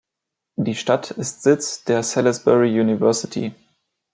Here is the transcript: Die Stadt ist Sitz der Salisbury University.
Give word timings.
Die 0.55 0.73
Stadt 0.73 1.11
ist 1.11 1.43
Sitz 1.43 1.83
der 1.83 2.01
Salisbury 2.01 2.79
University. 2.81 3.53